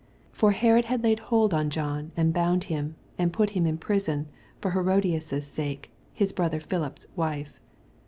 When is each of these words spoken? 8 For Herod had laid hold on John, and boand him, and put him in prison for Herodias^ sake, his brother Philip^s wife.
8 0.31 0.35
For 0.35 0.51
Herod 0.53 0.85
had 0.85 1.03
laid 1.03 1.19
hold 1.19 1.53
on 1.53 1.69
John, 1.69 2.11
and 2.17 2.33
boand 2.33 2.63
him, 2.63 2.95
and 3.19 3.31
put 3.31 3.51
him 3.51 3.67
in 3.67 3.77
prison 3.77 4.29
for 4.59 4.71
Herodias^ 4.71 5.43
sake, 5.43 5.91
his 6.11 6.33
brother 6.33 6.59
Philip^s 6.59 7.05
wife. 7.15 7.59